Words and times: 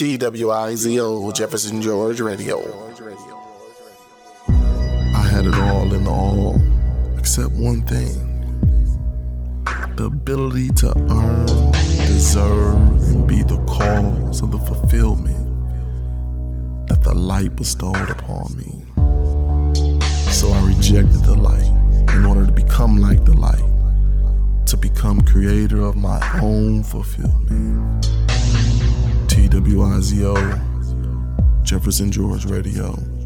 TWIZO 0.00 1.34
Jefferson 1.34 1.82
George 1.82 2.22
Radio. 2.22 2.56
I 4.48 5.28
had 5.30 5.44
it 5.44 5.52
all 5.52 5.92
in 5.92 6.04
the 6.04 6.10
all, 6.10 6.58
except 7.18 7.52
one 7.52 7.82
thing 7.82 8.16
the 9.96 10.04
ability 10.04 10.70
to 10.70 10.96
earn, 10.96 11.72
deserve, 12.06 12.76
and 13.10 13.28
be 13.28 13.42
the 13.42 13.62
cause 13.66 14.40
of 14.40 14.52
the 14.52 14.58
fulfillment 14.60 15.36
that 16.88 17.02
the 17.02 17.12
light 17.12 17.54
bestowed 17.54 18.08
upon 18.08 18.56
me. 18.56 18.86
So 20.32 20.50
I 20.50 20.66
rejected 20.66 21.24
the 21.24 21.36
light 21.36 22.14
in 22.14 22.24
order 22.24 22.46
to 22.46 22.52
become 22.52 23.02
like 23.02 23.26
the 23.26 23.36
light, 23.36 24.64
to 24.64 24.78
become 24.78 25.20
creator 25.20 25.82
of 25.82 25.96
my 25.96 26.40
own 26.40 26.84
fulfillment. 26.84 28.29
TWIZO, 30.00 31.62
Jefferson 31.62 32.10
George 32.10 32.46
Radio. 32.46 33.19